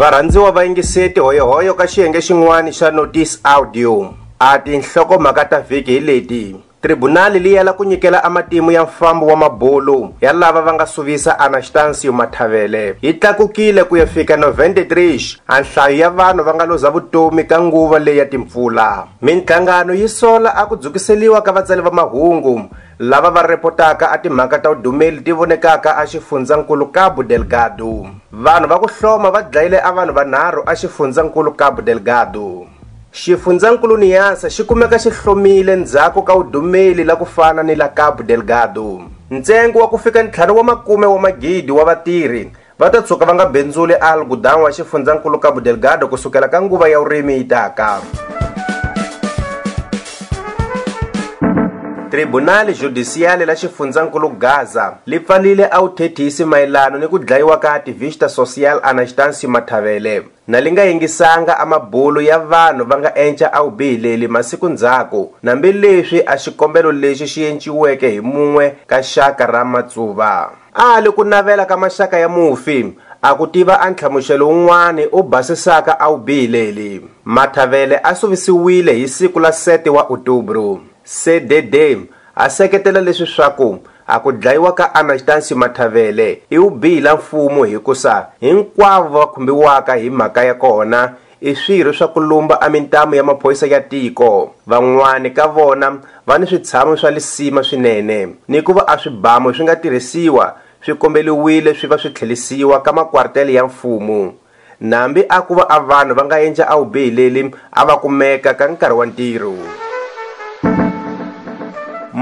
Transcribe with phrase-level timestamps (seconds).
[0.00, 3.92] varhandziwa va yingisile tihoyohoyo ka xiyenge xin'wana xa notice audio
[4.48, 6.44] a tinhlokomhaka ta vhiki hi leti
[6.82, 11.38] tribunali liyela ku nyikela a matimu ya mfambo wa mabulu ya lava va nga suvisa
[11.38, 16.90] anastansio mathavele yi tlakukile ku ya fika 93 a nhlayo ya vanhu va nga loza
[16.90, 21.90] vutomi ka nguva leyi ya timpfula mintlangano yi sola a ku dzukiseliwa ka vatsali va
[21.94, 22.56] mahungu
[22.98, 27.94] lava va repotaka a timhaka ta wudumeli ti vonekaka a xifundzankulu cabo delgado
[28.32, 32.66] vanhu va ku hloma va dlayile a vanhu vanharhu a xifundzankulu cabo delgado
[33.12, 38.24] xifundzankulu niyasa xi kumeka xi hlomile ndzhaku ka udumeli la ku fana ni la cabo
[38.24, 43.28] delgado ntsengo wa ku fika ntlhanu wa makume wa magidi wa vatirhi va ta tshuka
[43.28, 47.44] va nga bendzuli algodan wa xifundzankulu cabo delgado ku sukela ka nguva ya urimi yi
[47.44, 48.00] taka
[52.12, 57.78] tribunali judisiyali la xifundzankulu gaza li pfalile a wu thethisi mayelana ni ku dlayiwa ka
[57.78, 63.50] tivista social anastansi mathavele na li nga yingisanga a mabulo ya vanhu va nga enca
[63.52, 69.46] a wu bihileli masiku ndzhaku nambileswi a xikombelo lexi xi enciweke hi mun'we ka xaka
[69.46, 74.48] ra matsuva a li ku navela ka maxaka ya mufi a ku tiva a ntlhamuxelo
[74.48, 80.91] wun'wani u basisaka a wu bihileli mathavele a suvisiwile hi siku la 7 wa otubru
[81.04, 87.64] sededem a seketela leswi swaku a ku dlayiwa ka anaxitansi mathavele i wu bihila mfumo
[87.64, 93.22] hikusa hinkwavo va khumbiwaka hi mhaka ya kona i swirho swa ku lumba emintamu ya
[93.22, 98.84] maphoyisa ya tiko van'wani ka vona va ni switshamo swa lisima swinene ni ku va
[98.86, 104.34] a swibamu swi nga tirhisiwa swi kombeliwile swi va swi tlhelisiwa ka makwartele ya mfumo
[104.80, 108.54] nambi a ku va a vanhu va nga endla a wu bihileli a va kumeka
[108.54, 109.54] ka nkarhi wa ntirho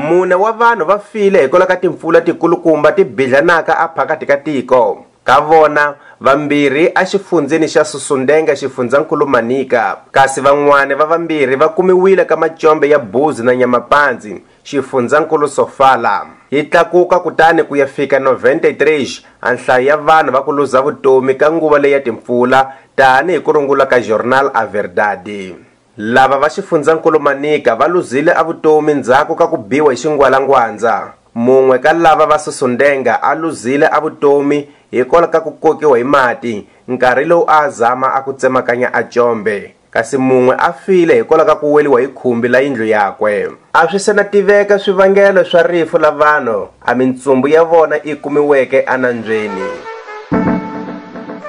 [0.06, 5.40] mune wa vanhu va file hikwalaho ka timpfula tikulukumba ti bidlanaka aphakati ka tiko ka
[5.40, 12.88] vona vambirhi axifundzeni xa susundenga xifundzankulu manika kasi van'wana va vambirhi va kumiwile ka macombe
[12.88, 19.86] ya buzi na nyamapandzi xifundzankulu sofala yi tlakuka kutani ku ya fika 93 a nhlayo
[19.88, 24.00] ya vanhu va ku luza vutomi ka nguva leyi ya timpfula tanihi ku rungula ka
[24.00, 25.69] journal a verdade
[26.02, 31.92] lava va xifundzankulu manika va luzile avutomi ndzhaku ka ku biwa hi xingwalangwandza mun'we ka
[31.92, 37.68] lava va susundenga a luzile avutomi hikola ka ku kokiwa hi mati nkarhi lowu a
[37.70, 42.08] zama a ku tsemakanya a ajombe kasi mun'we a file hikola ka ku weliwa hi
[42.08, 46.94] khumbi la yindlu yakwe a swi se na tiveka swivangelo swa rifu la vanhu a
[46.94, 49.68] mintsumbu ya vona yi kumiweke anambyeni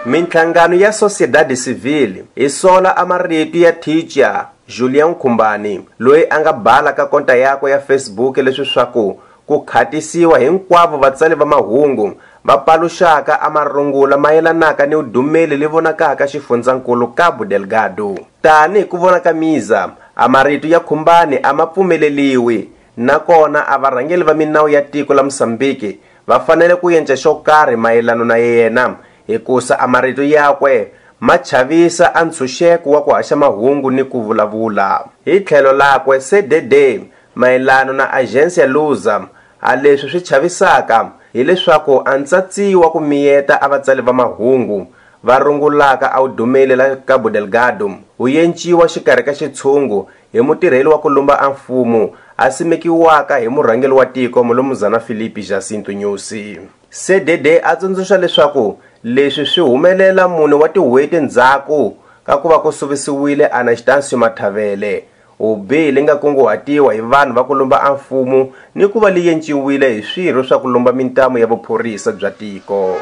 [0.06, 6.90] minhlangano ya sociedade civil yi sola marito ya teacher julian khumbani loyi a nga bala
[6.98, 12.14] ka konta yakwe ya facebook leswi swaku ku khatisiwa hinkwavo vatsali va mahungu
[12.46, 19.34] va paluxaka amarungula mayelanaka ni vudumeli li vonakaka xifundzankulu cabo delgado tanihi ku vona ka
[19.34, 19.92] miza
[20.30, 26.00] marito ya khumbani a ma pfumeleliwi nakona a varhangeli va minawu ya tiko la mosambiki
[26.28, 28.96] va fanele ku yenca xo karhi mayelano na yena
[29.32, 35.72] hikusa amarito yakwe ma chavisa antshunxeko wa ku haxa mahungu ni ku vulavula hi tlhelo
[35.74, 37.02] lakwe cdd
[37.36, 39.22] mayelana na agensi ya luza
[39.62, 44.88] a leswi swi chavisaka hileswaku antsatsiwa ku miyeta a vatsali va mahungu
[45.24, 50.90] va rungulaka a wu dumeli la cabo delgado wu yenciwa xikarhi ka xitshungu hi mutirheli
[50.90, 56.60] wa ku lumba a mfumo a simekiwaka hi murhangeli wa tiko mulumuzana philipi jacinto nyusi
[56.90, 61.96] cdd a tsundzuxa leswaku leswi swi humelela mune wa tihweti ndzhaku
[62.26, 65.04] ka ku va ku suvisiwile anaxitansi mathavele
[65.38, 69.28] hubihi leyi nga kunguhatiwa hi vanhu va ku lomba a mfumo ni ku va leyi
[69.28, 72.96] yenciwile hi swirho swa ku lomba mintamu ya vuphorisa bya tiko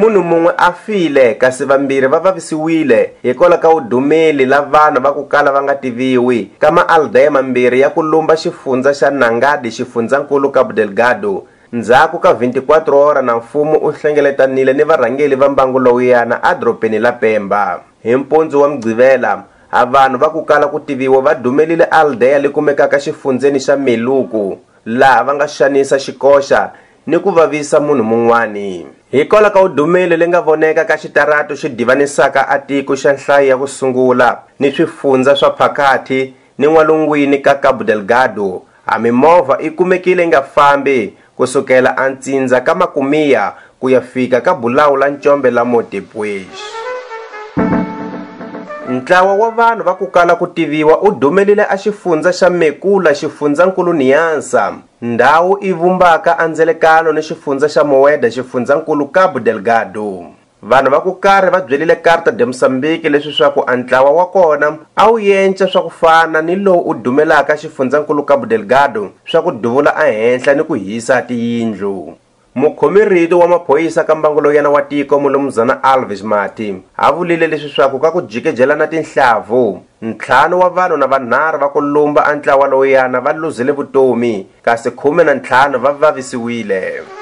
[0.00, 5.24] munhu mun'we a file kasi vambirhi va vavisiwile hikwala ka wudumeli la vanhu va ku
[5.24, 11.44] kala va nga tiviwi ka maaldema mbirhi ya ku lumba xifundza xa nangadi xifundzankulu cabdelgado
[11.72, 17.12] ndzhaku ka 24 hora na mfumo u hlengeletanile ni varhangeli va mbangu lowuyana adorobeni la
[17.12, 22.38] pemba hi mpundzu wa mgqivela a vanhu va ku kala ku tiviwa va dumelile aldeya
[22.38, 26.70] leyi kumekaka xifundzeni xa meluku laha va nga xanisa xikoxa
[27.06, 32.48] ni ku vavisa munhu mun'wani hikwalaho ka udumeli leyi nga voneka ka xitarato xi divanisaka
[32.48, 38.62] atiko xa nhlayo ya ku sungula ni swifundza swa phakathi ni n'walungwini ka cabo delgado
[38.86, 43.52] a mimovha yi kumekile yi nga fambi kusukela antsinza ka makumiya
[43.88, 46.66] ya fika ka bulawu la ncombe la motepwexi
[48.90, 51.76] ntlawa wa vanhu va ku kala ku tiviwa u dumelile a
[52.32, 60.26] xa mekula xifundzankulu niyansa ndhawu i vumbaka andzelekano ni xifundza xa moweda xifundzankulu cabo delgado
[60.70, 64.66] vanhu va ku karhi va byelile karta de mosambiki leswi swa ku antlawa wa kona
[65.00, 69.50] a wu yentxa swa ku fana ni lowu u dumelaka xifundzankulu cabo delgado swa ku
[69.62, 71.94] duvula ehenhla ni ku hisa tiyindlu
[72.54, 76.68] mukhomirito wa maphoyisa ka mbangu yena wa tiko mulumuzana alves mati
[77.06, 79.64] a vulile leswi swa ku ka ku jikejelana tinhlavu
[80.02, 85.22] ntlhanu wa vanhu na vanharhu va ku lumba antlawa lowuyana va luzile vutomi kasi khume
[85.24, 87.21] na ntlhanu va vavisiwile va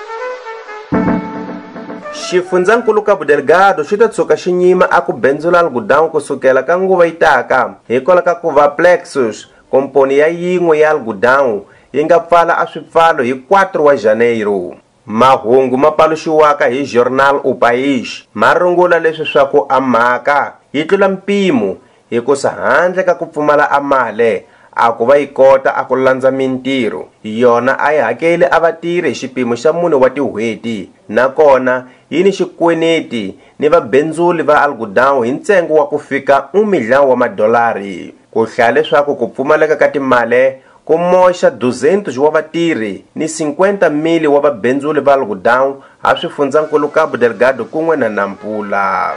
[2.13, 7.13] xifundzankulu cabo delgado xi ta tshuka xi nyima aku bendzula algodown kusukela ka nguva yi
[7.15, 11.63] taka hikwala ka kuva plexus komponi ya yin'we ya algodown
[11.95, 14.75] yi nga pfala aswipfalo hi 4 wa janeiro
[15.07, 21.77] mahungu ma paluxiwaka hi journal o pais ma rungula leswi swaku amhaka yi tlula mpimo
[22.11, 27.93] hikusa handle ka ku pfumala amale akuva yi kota a ku landza mintirho yona a
[27.93, 33.69] yi hakeli a vatirhi hi xipimo xa mune wa tin'hweti nakona yi ni xikweneti ni
[33.69, 39.29] vabendzuli va algudawu hi ntsengo wa ku fika umidlawu wa madolari ku hlaya leswaku ku
[39.35, 45.83] pfumaleka ka timale ku moxa 200 wa vatirhi ni 50 mili wa vabendzuli va algudawu
[46.03, 49.15] a swifundzankulu cabo delgado kun'we na nampula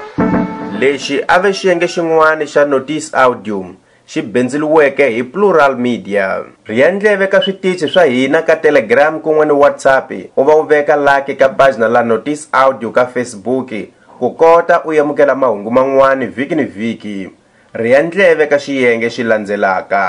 [0.82, 3.62] lexi a ve xiyenge xin'wana xa notice audio
[4.08, 6.28] xi bindzuliweke hi plural media
[6.68, 11.36] riendleve ka switichi swa hina ka telegram kun'we ni whatsapp u va u veka laki
[11.40, 13.72] ka bajina la notice audio ka facebook
[14.20, 17.16] ku kota u yamukela mahungu man'wani vhiki ni vhiki
[17.84, 20.04] riendleve ka xiyenge xi landzelaka